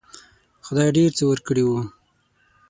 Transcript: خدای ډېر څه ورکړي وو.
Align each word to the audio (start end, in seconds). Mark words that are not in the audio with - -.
خدای 0.65 0.89
ډېر 0.97 1.11
څه 1.17 1.23
ورکړي 1.31 1.63
وو. 1.65 1.81